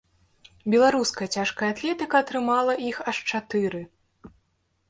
Беларуская 0.73 1.27
цяжкая 1.37 1.69
атлетыка 1.73 2.15
атрымала 2.25 2.73
іх 2.89 2.97
аж 3.13 3.17
чатыры. 3.33 3.81